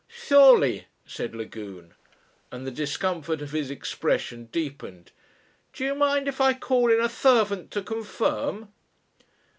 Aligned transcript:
"Surely," 0.07 0.87
said 1.05 1.35
Lagune, 1.35 1.93
and 2.51 2.65
the 2.65 2.71
discomfort 2.71 3.39
of 3.39 3.51
his 3.51 3.69
expression 3.69 4.45
deepened. 4.45 5.11
"Do 5.73 5.85
you 5.85 5.93
mind 5.93 6.27
if 6.27 6.41
I 6.41 6.55
call 6.55 6.91
in 6.91 6.99
a 6.99 7.07
servant 7.07 7.69
to 7.69 7.83
confirm 7.83 8.73